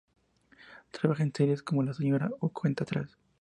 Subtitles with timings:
[0.89, 3.19] Trabaja en series como"La Señora" o "Cuenta atrás".